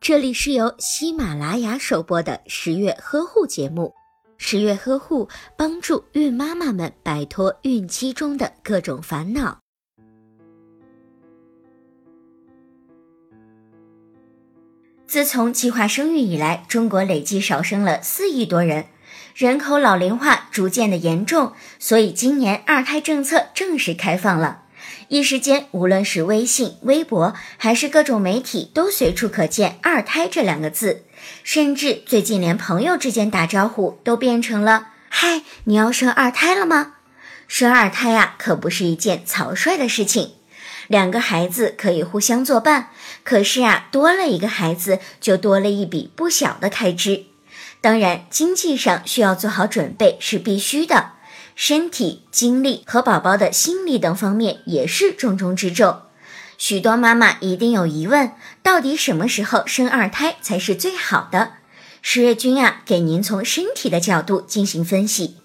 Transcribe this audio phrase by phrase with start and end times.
[0.00, 3.94] 这里是由喜马拉雅首播的十月呵护节目。
[4.36, 9.60] 十月呵护帮助孕妈妈们摆脱孕期中的各种烦恼。
[15.06, 18.86] 自从计划生育以来，中国累计少生了四亿多人，
[19.34, 24.63] 人口老龄化逐渐的严重，所以今年二胎政策正式开放了。
[25.08, 31.04] 一时间，无论是微信、微博，还是各种媒体，都随处可见“二胎”这两个字。
[31.42, 36.94] 甚至最近，连朋友之间打招呼都变成了“嗨，你要生二胎了吗？”
[37.46, 40.32] 生二胎呀，可不是一件草率的事情。
[40.88, 42.90] 两个孩子可以互相作伴，
[43.22, 47.24] 可是啊，多了一个孩子，就多了一笔不小的开支。
[47.80, 51.12] 当然，经济上需要做好准备是必须的。
[51.54, 56.00] 身体、精力和宝宝的心理等方面也是重中之重。
[56.58, 61.52] 许多妈妈一定有疑问：到底什么时候生二胎才是最好的？
[62.00, 65.36] 十月君啊，给您从身体的角度进行分析。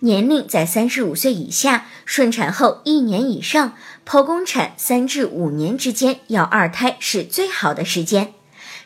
[0.00, 3.74] 年龄在三十五岁以下，顺产后一年以上，
[4.06, 8.32] 剖宫产三至五年之间要二胎是最好的时间。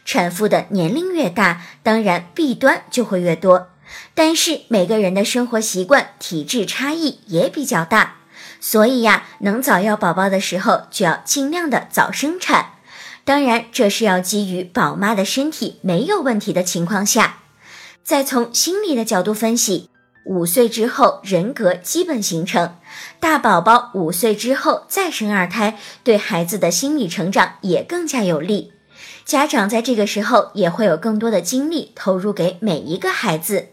[0.04, 3.68] 产妇的年龄越大，当然弊端就会越多。
[4.14, 8.16] 但是每个人的生活习惯、体质差异也比较大，
[8.60, 12.74] 所以呀，能早要宝宝的时候就要尽量的早生产。
[13.24, 17.38] 当然，这是要基于宝妈的身体没有问题的情况下。
[18.02, 19.88] 再从心理的角度分析，
[20.26, 22.76] 五岁之后人格基本形成，
[23.20, 28.72] 大宝宝五岁之后再生二胎，对孩子的心理成长也更加有利。
[29.24, 33.68] 家长在这个时候也会有更多的精力投入给每一个孩子。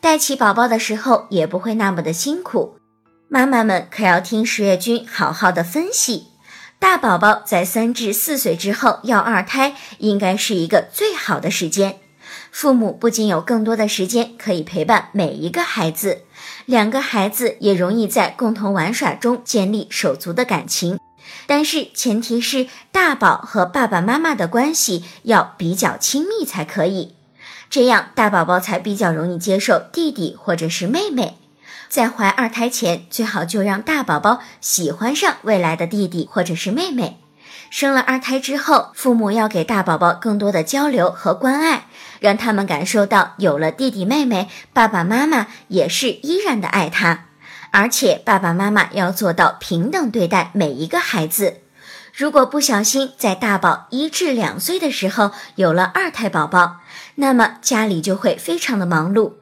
[0.00, 2.76] 带起宝宝的时候也不会那么的辛苦，
[3.28, 6.28] 妈妈们可要听十月君好好的分析。
[6.78, 11.98] 大宝宝在三至四岁之后要二胎，应该是一个最好的时间。
[12.50, 16.22] 父母不仅有更多的时间可以陪伴每一个孩子，
[16.66, 20.98] 两个孩子也容易在共同玩耍中建立手足的感情。
[21.46, 27.14] 但是前提是大宝和爸爸妈妈的关系要比较亲密才可以。
[27.74, 31.38] 这样大宝宝才比较容易接受弟弟或者是妹妹。
[31.88, 37.18] 在怀二胎前，最好就让大宝宝喜欢上未来的弟弟或者是妹妹。
[37.70, 41.88] 生了二胎之后，父母要给大宝宝更多的交流和关爱，
[42.20, 47.24] 让他们感受到有了弟弟妹妹，爸爸妈妈也是依然的爱他。
[47.72, 51.62] 而且爸爸妈妈要做到平等对待每一个孩子。
[52.14, 56.76] 如果不小心在大宝一至两岁的时候有了二胎宝宝，
[57.16, 59.34] 那么家里就会非常的忙碌，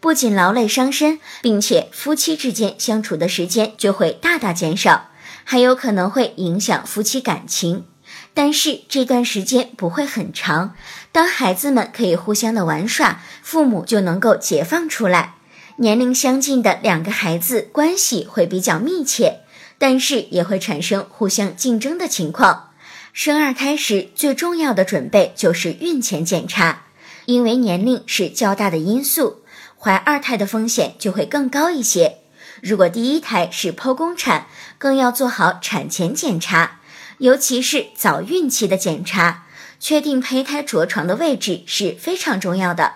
[0.00, 5.10] 不仅劳累伤身，并且夫妻之间相处的时间就会大大减少，
[5.44, 7.84] 还有可能会影响夫妻感情。
[8.32, 10.74] 但是这段时间不会很长，
[11.12, 15.34] 当孩子们可以互相的玩耍，父母就能够解放出来。
[15.76, 19.40] 年龄相近的两个孩子关系会比较密切。
[19.82, 22.72] 但是也会产生互相竞争的情况。
[23.14, 26.82] 生二胎时最重要的准备就是孕前检查，
[27.30, 29.42] 因为年龄是较大的因素，
[29.78, 32.18] 怀二胎的风险就会更高一些。
[32.60, 34.46] 如果第一胎是剖宫产，
[34.78, 36.80] 更要做好产前检查，
[37.18, 39.46] 尤其是早孕期的检查，
[39.78, 42.94] 确定胚胎着床的位置是非常重要的。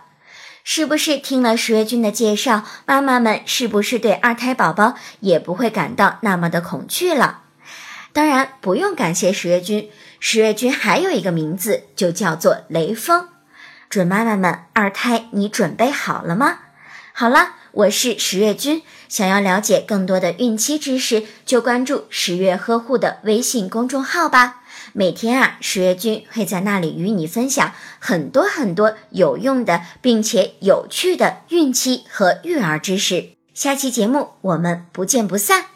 [0.65, 7.43] 是不是听了十月君的介绍，妈妈们是不是对二胎宝宝也不会感到那么的恐惧了？
[8.12, 13.28] 当然不用感谢十月君，十月君还有一个名字，就叫做雷锋。
[13.94, 16.59] 准妈妈们，二胎你准备好了吗？
[17.12, 24.62] 好了，我是十月君，想要了解更多的孕期知识，就关注十月呵护的微信公众号吧。
[24.94, 33.28] 每天啊，十月君会在那里与你分享很多很多有用的并且有趣的孕期和育儿知识。
[33.54, 35.74] 下期节目我们不见不散。